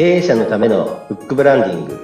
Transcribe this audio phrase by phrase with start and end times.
[0.00, 2.00] 経営者のためのフックブランディング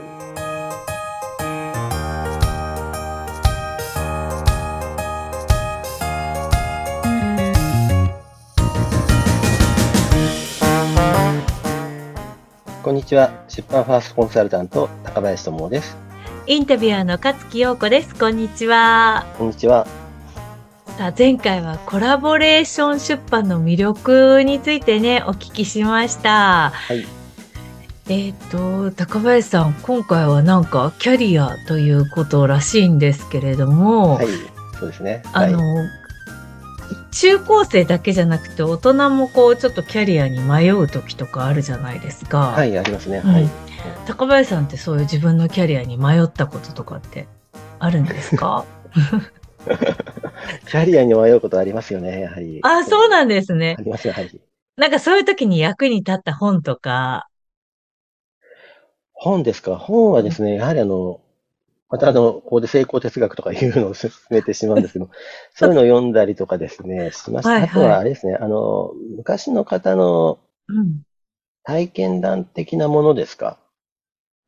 [12.83, 15.97] こんにちは出版ファーストコンサルタント高林智です
[16.47, 18.15] インタビュアーの勝木陽子です。
[18.15, 19.25] こんにちは。
[19.39, 19.87] こんにちは
[20.99, 26.73] さあ、前回はコラボレーション出版の魅力についてね、お聞きしました。
[26.75, 27.16] はい
[28.09, 34.27] えっ、と、高林さん、今回はなんかキャリアということらしいんですけれども、はい
[34.79, 35.23] そうですね。
[35.33, 35.89] あの、はい、
[37.11, 42.51] 中高生だけじゃなくて大人もこうちょっとキャリアに迷う時とかあるじゃないですか。
[42.51, 43.33] はい、ありますね、うん。
[43.33, 43.49] はい。
[44.07, 47.27] 高林さんってそういう自分のキャリアに迷ったこととかって
[47.79, 48.65] あるんですか？
[50.69, 52.61] キャリアに迷うことありますよねやはり。
[52.63, 53.77] あ、そうなんですね。
[53.79, 53.83] あ。
[53.83, 54.41] りますよやはり
[54.77, 57.29] なんかそういう時に役に立った本とか、
[59.17, 59.77] 本ですか？
[59.77, 61.21] 本はですね、やはりあの、
[61.89, 65.11] またあの、ここで成功哲学とかいうのを進めてしまうんですけど、
[65.55, 67.51] そういうのを読んだりとかですね、しました。
[67.51, 71.03] はいはいあとはあれですね、あの、昔の方のうん。
[71.65, 73.59] 体験談的なものですか？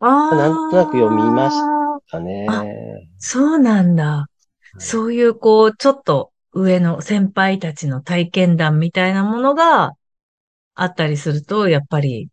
[0.00, 0.36] ああ。
[0.36, 1.56] なんとなく読みまし
[2.10, 2.46] かね。
[2.48, 2.64] あ
[3.18, 4.26] そうなんだ。
[4.78, 9.94] そういうこう、ちょっと上の先輩たちの体験談みたいなものが
[10.74, 12.28] あったりすると、やっぱり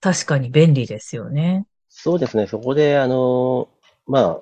[0.00, 1.66] 確かに便利ですよね。
[1.88, 3.68] そうですね、そこであの、
[4.06, 4.40] まあ、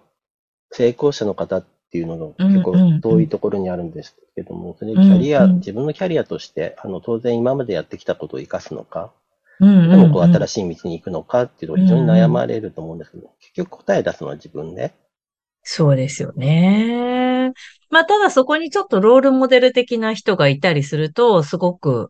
[0.70, 9.12] 成功者の方っていうのが結構遠いところにあるんですけども、それでキャリア、自分のキャリアとして、あの、当然今までやってきたことを活かすのか。
[9.91, 14.92] でもこう新しい道に行くのかっていうのが非常に悩まれると思うんですけど、結局答え出すのは自分で？
[15.62, 17.53] そうですよね。
[17.91, 22.09] まあ、ただそこにちょっとロールモデル的な人がいたりすると、すごく、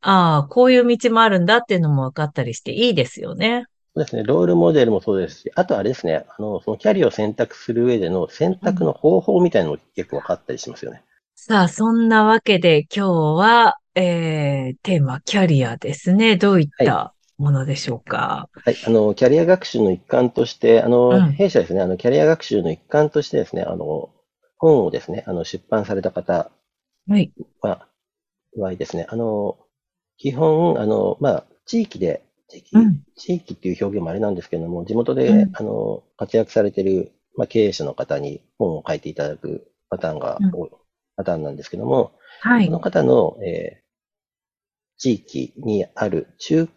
[0.00, 3.64] ああ、こういう道もあるんだっていうのも分かったりしていいですよね。
[3.94, 11.02] そうですね、ロールモデルもそうですし、あとあれですね、あの、そのキャリアを選択する上での選択の方法みたいなのも結構分かったりしますよね。
[11.34, 16.36] さあ、そんなわけで今日は、えー、テーマ、キャリアですね。
[16.36, 18.48] どういったものでしょうか？
[18.64, 24.10] はい、あの、キャリア学習の一環として、あの、うん弊社ですね、あの、キャリア学習の一環としてですね、あの、
[24.58, 26.50] 本をですね、あの、出版された方
[27.08, 27.32] はい。
[27.60, 27.86] は、
[28.56, 29.56] はですね、あの、
[30.18, 40.70] 基本、あの、まあ、地域で、地域、うん地域っていう表現もあれなんですけども、地元で、うんあの、活躍されている、まあ、経営者の方に本を書いていただくパターンが多い、
[41.16, 42.80] パターンなんですけども、はいその。
[42.80, 43.88] 方の、えー
[44.98, 46.68] 地域にある中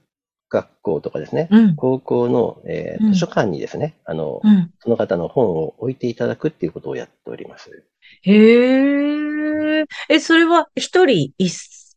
[0.50, 1.76] 学校とかですね、うん。
[1.76, 4.72] 高校の、えーうん図書館にですね、あの、うん。
[4.80, 7.84] その方の本を置いていただくっていうことをやっております。
[8.24, 9.86] へえ。
[10.10, 11.50] え、それは一人一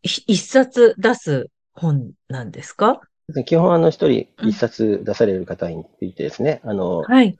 [0.05, 3.01] 一冊出す本なんですか？
[3.47, 4.49] 基本、あの、一人うん。
[4.51, 7.37] 一冊出される方についてですね、あの、はい。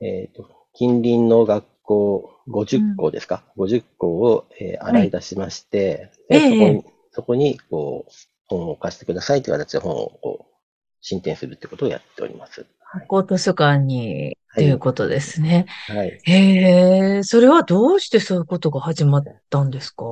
[0.00, 6.38] えっ、と、近隣の学校50校ですか、50校を、えー洗い出しまして、でえ。
[6.38, 8.12] えそこに、そこに、こう、
[8.46, 10.54] 本を貸してくださいという形で本を、こう、
[11.00, 12.64] 進展するってことをやっております。
[12.92, 13.06] はい。
[13.08, 15.66] 高図書館に、っていうことですね。
[15.88, 16.20] はい。
[16.24, 20.04] へえ、それはどうしてそういうことが始まったんですか？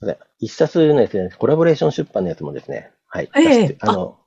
[0.00, 3.30] で一冊のですね、コラボレーション出版のやつもですね、はい。
[3.36, 4.18] ええ出してあの、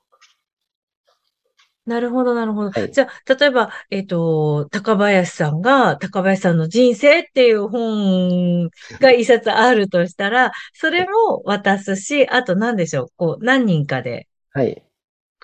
[1.88, 2.70] なるほど、なるほど。
[2.70, 8.70] はいじゃあ、例えば、えっと、高林さんが、高林さんの人生っていう本
[9.00, 14.84] が一冊あるとしたら、それも渡すし、あと何でしょう、こう、何人かで、はい。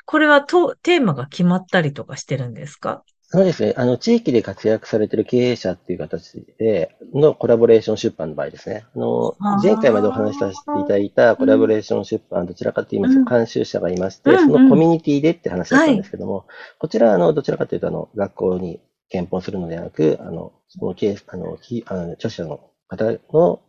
[0.06, 3.04] これはと、テーマが決まったりとかしてるんですか？
[3.28, 3.74] そうですね。
[3.76, 8.86] あの、地域で活躍されている経営者っていう形でのコラボレーション出版の場合ですね。
[8.94, 13.26] あの前回までお話しさせていただいたコラボレーション出版、どちらかと言いますうん。
[13.26, 16.46] と、監修者がいまして、そのコミュニティでって話だったんですけども、
[16.80, 18.80] こちらは、あの、どちらかというと、あの、学校に
[19.10, 23.60] 検本するのではなく、あの、その経営、あの、きあの著者の方の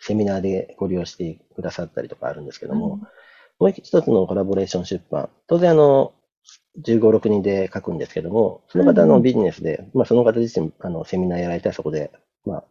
[0.00, 3.00] セミナーでご利用してくださったりとかあるんですけども、
[3.58, 5.28] もう一つのコラボレーション出版。
[5.46, 6.12] 当然、あの、
[6.84, 9.16] 15、6人で書くんですけども、その方うんうん。
[9.16, 12.12] のビジネスで、まあ、その方自身、あの、セミナーやられたらそこで、
[12.44, 12.64] まあ、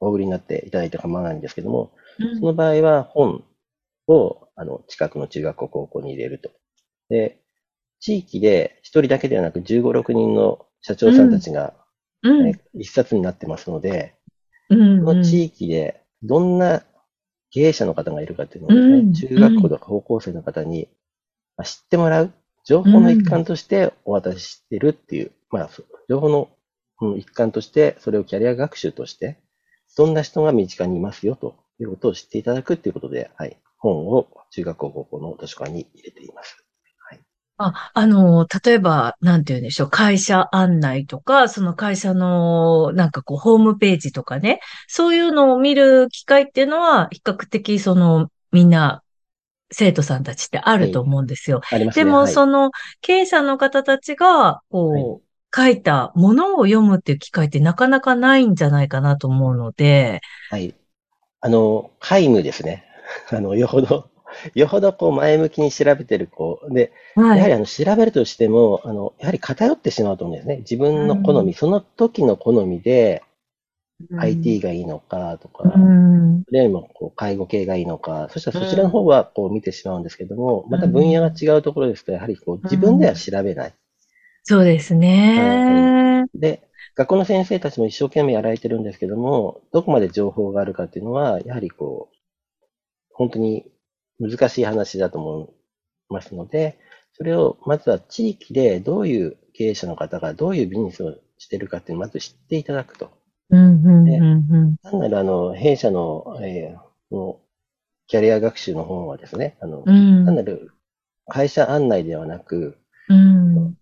[0.00, 2.38] お売りになっていただいて構わないんですけども、うん。
[2.38, 3.44] その場合は本
[4.08, 6.50] を、あの、近くの中学校、高校に入れると。
[7.08, 7.40] で、
[8.00, 11.74] 地域で一人だけではなく15、6人の社長さんたちが、
[12.22, 12.48] うん。
[12.48, 14.14] え一冊になってますので、
[14.68, 16.82] うんこの地域でどんな
[17.56, 20.88] 経営者の方がいるかっていうのをですね、うん中学校とか高校生の方に
[21.56, 22.32] まあ知ってもらう、
[22.66, 26.50] 情報の一環としてお渡ししてるっていう、まあ、そう情報の
[27.00, 29.38] うん一環として、それをキャリア学習として、
[29.96, 36.65] どんな人が身近にいますよということを知っていただくっていうことで、はい、本を中学校、高校の図書館に入れています。
[37.58, 49.02] あ、あの、例えば、なんて言うんでしょう、会社案内とか、その会社の、なんかこう、ホームページとかね、そういうのを見る機会っていうのは、比較的、その、みんな、
[49.72, 51.08] 生徒さんたちってあるとはい。
[51.08, 51.60] 思うんですよ。
[51.72, 52.04] ありますね。
[52.04, 52.32] でも、はい。
[52.32, 52.70] その、
[53.00, 54.62] 経営者の方たちが、はい。
[54.70, 55.26] こう、
[55.56, 60.20] 書いたものを読むっていう機会ってなかなかないんじゃないかなと思うので、
[60.50, 60.74] はい。
[61.40, 62.84] あの、皆無ですね。
[63.30, 64.10] あの、よほど、
[64.54, 67.38] よほどこう前向きに調べてる子で、はい。
[67.38, 70.58] やはりあの調べるとしても、あの、やはり偏ってしまうと思うんですね。
[70.58, 73.22] 自う分の好み、ん、その時の好みで
[74.10, 75.90] うん、IT がいいのかとうか、
[76.38, 83.16] ん、それよりもこう介護系がいいのか、そしたらうそちらの方ん、はこう見てしまうんですけども、うまた分野がん、違うところですと、やはりこうう自分ではん。
[83.16, 83.74] 調べない。
[84.44, 84.94] そうです
[85.34, 85.64] はい。
[85.64, 86.26] ね。
[86.34, 92.16] で、学校の先生たちも一生懸命やられてるんですけども、どこまで情報があるかっていうのは、やはりこう、
[93.12, 93.66] 本当に
[94.18, 95.50] 難しい話だと思
[96.10, 96.78] いますので、
[97.12, 103.10] それをまずは地域でどういう経営者の方がどういうビジネスをしているかっていうのをまず知っていただくと。
[103.50, 104.76] うん、うん、うで、ん、うん。
[104.82, 107.40] 単なるあの、弊社の、えーの
[108.08, 110.72] キャリア学習の本はですね、あの、うん、単なる
[111.28, 112.78] 会社案内ではなく、
[113.08, 113.76] うん、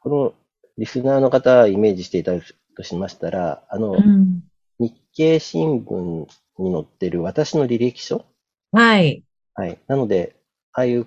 [0.00, 0.34] この
[0.78, 4.42] リスナーの方をイメージしていただくとしましたら、あの、うん。
[4.78, 6.26] 日経新聞
[6.58, 8.24] に載ってる私の履歴書
[8.72, 9.24] はい。
[9.60, 9.78] はい。
[9.88, 10.36] なので、
[10.72, 11.04] ああいう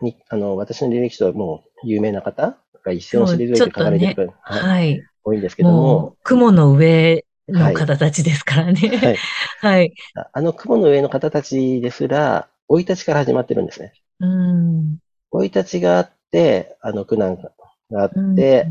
[0.00, 5.02] に、あの、私の履歴書はもう有名な方が一線をそう、ちょ退いて書かれてる方、はい、はい。
[5.22, 8.88] 多いんですけども、雲の上のはい、方たちですからね。
[8.88, 9.16] はい。
[9.60, 9.94] はい。
[10.14, 13.92] ああの雲の上の方たちですら、生い立ちから始まってるんですね。
[14.20, 14.98] うん、
[15.32, 18.66] 生い立ちがあって、あの苦難があっうん、て、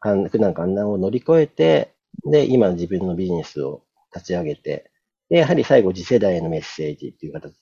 [0.00, 1.94] かん苦難困難を乗り越えて、
[2.24, 3.82] で、今の自分のビジネスを
[4.14, 4.90] 立ち上げて、
[5.28, 7.54] で、やはり最後次世代へのメッセージっていう形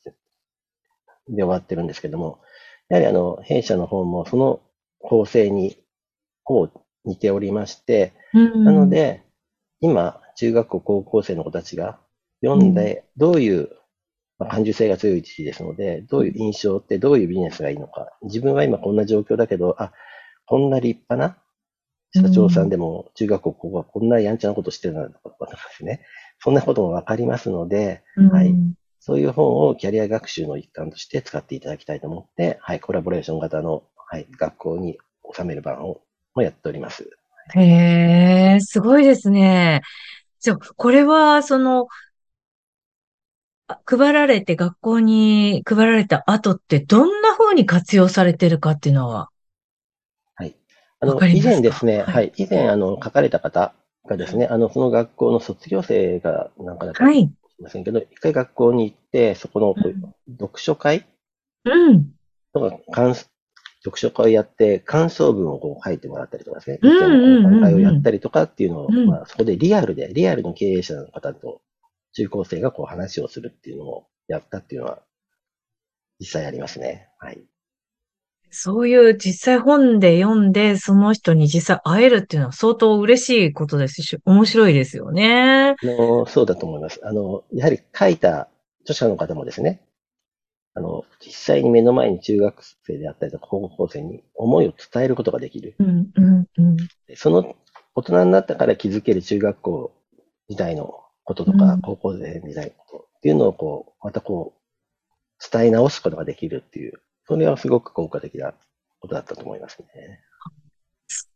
[1.28, 2.40] で終わってるんですけども、
[2.88, 4.60] やはりあの、弊社の方もその
[5.00, 5.76] 構成に、
[6.44, 9.22] こう似ておりまして、うなのん、で、
[9.80, 11.98] 今、中学校、高校生の子たちが
[12.42, 13.70] 読うん、んで、どういう、
[14.38, 18.08] まあ、感受性が強い地ですので、どういう印象ってどういうビジネスがいいのか。
[18.22, 19.92] 自分は今こんな状況だけど、あ、
[20.46, 21.38] こんな立派な
[22.14, 26.02] う社長さんん、でも、中学校、高校はこんなやんちゃなことしてるんだとかですね。
[26.40, 28.54] そんなこともわかりますので、うはい。
[28.98, 29.02] ん。
[29.02, 34.98] そういう本をキャリア学習の一環として使っていただきたいと思って、はい、コラボレーション型の、はい、学校に
[35.34, 36.00] 収める版を
[36.34, 37.10] もやっております。
[37.54, 39.80] へえ、すごいですね。
[40.40, 41.88] じゃあ、これは、その、
[43.66, 49.30] あ配られて、学校に配られた後って、どんな風に活用されてるかっていうのは、
[50.34, 50.56] はい。
[51.00, 52.14] あの、以前ですね、はい。
[52.14, 53.74] はい、以前、あの、書かれた方
[54.06, 57.30] がですね、あの、その学校の卒業生がなんかだったはい。
[57.58, 59.74] れませんけど、一回学校に行って、そこの。
[60.32, 61.06] 読書会
[61.64, 62.12] うん。
[62.52, 68.90] とか、感読書会をやって、感想文をこう書いてもらったりとかですね、うん意見の交換会をやったりとかっていうのを。
[68.90, 71.60] まあ、そこでリアルで、リアルの経営者の方と
[72.12, 75.02] 中高生がこう話をするっていうのをやったっていうのは
[76.20, 77.08] 実際ありますね。
[77.18, 77.42] はい。
[78.50, 85.70] そういう実際本で読んで、その人に実際会えるっていうのは相当嬉しいことですし、面白いですよね。
[85.70, 87.00] あの、そうだと思います。
[87.02, 88.48] あの、やはり書いた
[88.82, 89.80] 著者の方もですね、
[90.74, 95.74] あの、実際に目の前に中学生であったりとか高校生に思いを伝えることができる。
[95.78, 96.76] うん、うん、うん。
[97.16, 97.56] その
[97.94, 99.92] 大人になったから気づける中学校
[100.48, 100.94] 時代の
[101.24, 101.80] こととか、うん。
[101.80, 104.58] 高校生時代のことっていうのをこう、またこう、
[105.52, 108.54] 伝え直すことができるっていう、それはすごく効果的な
[109.00, 110.20] ことだったと思いますね。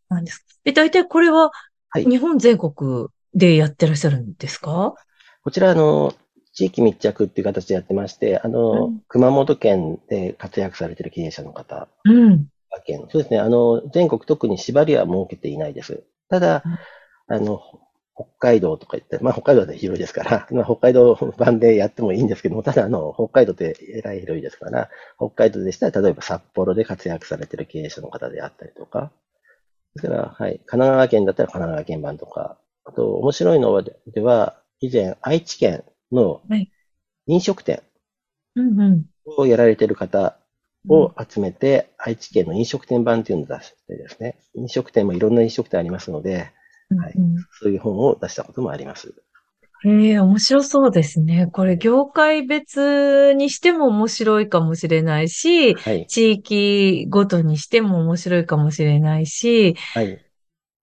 [0.08, 0.44] なんです。
[0.64, 1.50] え、大体これは
[1.90, 2.06] はい。
[2.06, 4.94] 日本全国でやってらっしゃるんですか？
[5.44, 6.14] こちら、あの、
[6.54, 9.00] 地域密着っていう形でやってまして、あの、うん。
[9.08, 12.46] 熊本県で活躍されている経営者の方うん。
[12.86, 16.04] 県、そうですね、あの、全国特に縛りは設けていないです。
[16.30, 16.64] ただ、
[17.28, 17.60] あの、
[18.14, 29.12] 北海道とか言って、まあ北海道で広いですから、 まあ、北海道版でやってもいいんですけども、ただあの、北海道ってえらい広いですから、北海道でしたら、例えば札幌で活躍されている経営者の方であったりとか、
[29.94, 36.70] ですから、はい、神奈川県だったら神奈川県版とか、あと、面白いのでは、以前、愛知県のはい。
[37.26, 37.82] 飲食店。
[39.24, 40.36] をやられている方
[40.88, 46.44] うんを集めて、愛知県の飲食店版っていうのを出してですね、飲食店もいろんな飲食店ありますので、うん、
[46.96, 47.36] はい、うん。
[47.60, 49.14] そういう本を出したこともあります。
[49.84, 51.48] へえ、面白そうですね。
[51.52, 60.24] これ、業界別にしても面白いかもしれないし、はい、地域ごとにしても面白いかもしれないし、はい。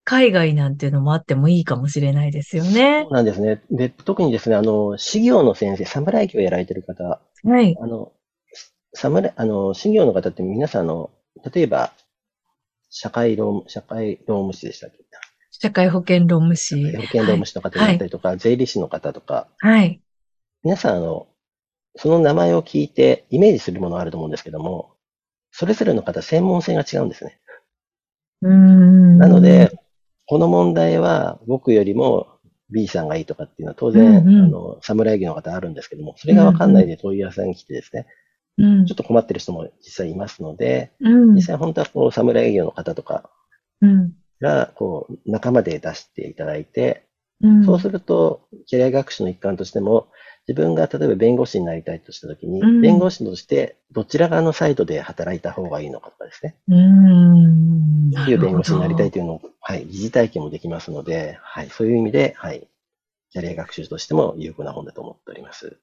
[0.04, 3.04] 海外なんていうのもあってもいいかもしれないですよね。
[3.04, 3.62] そうなんですね。
[3.72, 7.78] で、特にですね、あの、修行の先生、侍業をやられている方、はい。
[7.80, 8.12] あの、
[8.96, 11.12] 侍、あの、修行の方って皆さん、あの、
[11.54, 11.94] 例えば、
[12.89, 14.98] 社会労務、社会労務士でしたっけ？
[15.62, 16.96] 社会保険労務士。
[16.96, 20.01] 保険労務士の方だったりとか、はい、税理士の方とか、はい。
[20.63, 21.28] 皆さん、あの、
[21.98, 24.96] その名前を聞いてイメージするものあると思うんですけども、
[25.51, 27.39] それぞれの方、専門性が違うんですね。
[28.42, 29.18] うん。
[29.18, 29.78] なので、
[30.28, 32.28] この問題は僕よりも
[32.70, 38.08] B さんがいいとかっていうのは当然、うんうん、あの、侍業の方あるんですけども、それがわかんないで問い合わせに来てですね、
[38.58, 43.30] うん、ちょっと困ってる人も実際いますので、うん、実際本当はこう、侍業の方とか
[44.39, 47.05] が、こう、仲間で出していただいて、
[47.41, 50.08] うん、そうすると、キャリア学習の一環としても、
[50.48, 56.55] 自分が例えば弁護士になりたいとしたときに、うん、弁護士としてどちら側のサイドで働いた方がいいのかとかですね。
[56.67, 58.10] うん。
[58.10, 62.67] どういう弁護士になりたいというのを、はい、疑似体験もできますので、はい、そういう意味で、はい、
[63.29, 65.77] キャリア学習としても有効な本だと思っております。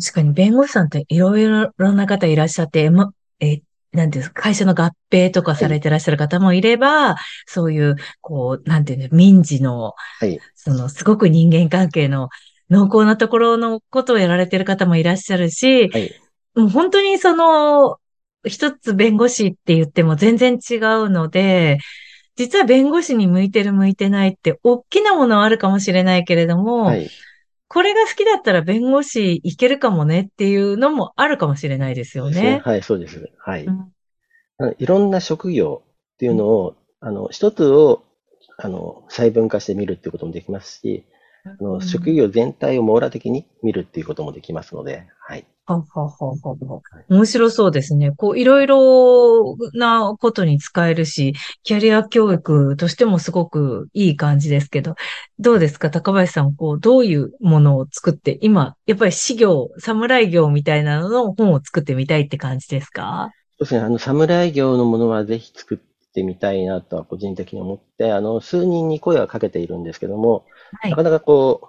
[0.00, 3.60] 確かに弁護士さんっていろいろな方いらっしゃって、ま、え、
[3.92, 12.28] なんですか、会社の合併とかされてらっしゃる方もいれば、はい、そういう、こう、なんていうの、民事の、はい、その、すごく人間関係の
[12.70, 16.14] 濃厚なところのことをやられてる方もいらっしゃるし、はい、
[16.54, 17.98] もう本当にその、
[18.44, 21.78] 一つ弁護士って言っても全然違うので、
[22.36, 27.10] 実は弁護士に向いてる向いてないって大きなものはあるかもしれないけれども、はい、
[27.72, 32.42] これが好きだったら弁護士いけるかもねっていうのもあるかもしれないですよね。
[32.42, 33.30] ねはい、そうです。
[33.38, 34.76] はい、うん。
[34.78, 38.04] いろんな職業っていうのを、うん、あの、一つを、
[38.58, 41.06] あの、細分化してみるっていうこともできますし、
[41.44, 45.46] あの、職業全体を網羅的に見るっていうこともできますので、はい。
[45.64, 48.10] はははは面白そうですね。
[48.10, 54.96] こう、いろいろなことに使えるし、キャリア教育としてもすごくいい感じですけど、
[55.38, 55.90] どうですか？
[55.90, 63.30] 高林さん、こう、どういうものを作って、今、やっぱり資業、侍業みたいなのの本を作ってみたいって感じですか？
[63.58, 63.80] そうですね。
[63.80, 65.91] あの、侍業のものはぜひ作って
[66.22, 70.44] みたいなとは個人的に思って、あの、数人に声はかけているんですけども、
[70.80, 71.68] はい、なかなかこう、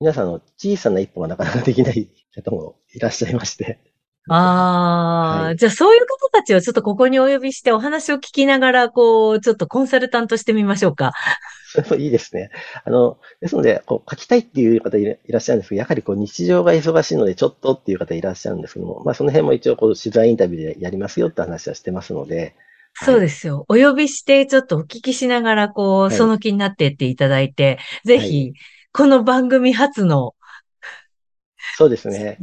[0.00, 3.78] 皆さんの小さな一歩がなかなかできない方もいらっしゃいまして。
[4.28, 11.12] ああ、はい、じゃあそういう方たちをちょっとここにお呼びしてお話を聞きながら、こう、ちょっとコンサルタントしてみましょうか。
[11.98, 12.50] いいですね。
[12.84, 22.54] あの、ですので、こう、書きたいっていう方いらっしゃるんですけど、やはりこう、日常が忙しいので、ちょっとっていう方いらっしゃるんですけども、まあ、その辺も一応、こう、取材インタビューでやりますよって話はしてますので、
[22.94, 23.64] そうですよ。
[23.68, 28.52] お呼びして、ちょっとお聞きしながら、こう、はい、その気になってっていただいて、ぜひ、
[28.92, 30.34] この番組初の、
[31.76, 32.38] そうですね。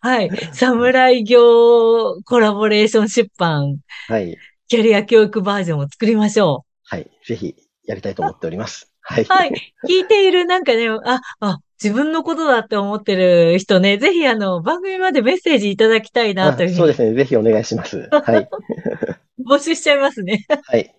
[0.00, 0.30] はい。
[0.54, 3.78] 侍業コラボレーション出版。
[4.08, 4.36] はい。
[4.68, 6.70] キャリア教育バージョンを作りましょう。
[6.84, 7.10] はい。
[7.26, 7.54] ぜひ、
[7.84, 8.91] やりたいと思っております。
[9.12, 9.24] はい。
[9.24, 9.52] はい。
[9.88, 16.78] 聞いている、なんかね、あ、あ、自分のことだって思ってる人ね、ぜひあの、番組までメッセージいただきたいなというふうに。
[16.78, 17.12] そうですね。
[17.14, 18.08] ぜひお願いします。
[18.10, 18.48] はい。
[19.44, 20.46] 募集しちゃいますね。
[20.48, 20.94] はい。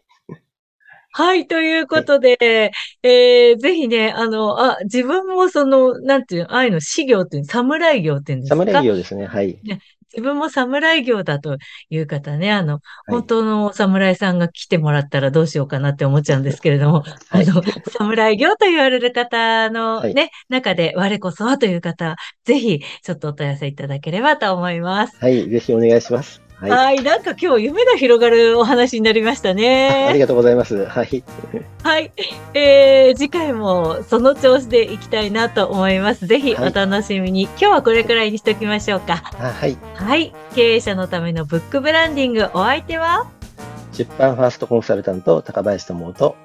[1.16, 8.56] はい、ということで、はい、えー、ぜひね、あの、あ、自分もその、なんていうああいうの、死業っていう、侍業っていうんですか？
[8.56, 9.60] 侍業ですね、はい。
[9.64, 9.80] ね
[10.14, 11.58] 自分も侍業だと
[11.90, 17.64] いう方ね、あの、本当の侍さんが来てもらったらどうしようかなって思っちゃうんですけれども、 はい、あの、
[17.98, 22.16] 侍業と言われる方のね、はい、中で我こそはという方、
[22.46, 25.18] ぜひちょっとお問い合わせいただければと思います。
[25.20, 26.43] はい、ぜひお願いします。
[26.64, 30.08] はい、はい、なんか今日夢が広がるお話になりましたね。
[30.10, 30.86] ありがとうございます。
[30.86, 31.24] はい。
[31.84, 32.12] はい。
[32.54, 36.26] えー、次回もその調子でいきたいなと思います。
[36.26, 37.46] ぜひお楽しみに。
[37.46, 39.18] はい、今日はこれくらいにしておきましょうか。
[39.38, 39.78] はい。
[39.96, 40.34] はい。
[40.56, 43.28] 経営者のためのブックブランディング、お相手は？
[43.92, 46.36] 出版ファーストコンサルタント、高林智と、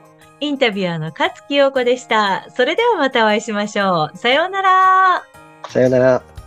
[0.40, 2.46] インタビュアーの勝木陽子でした。
[2.56, 4.18] それではまたお会いしましょう。
[4.18, 5.22] さようなら。
[5.68, 6.37] さようなら。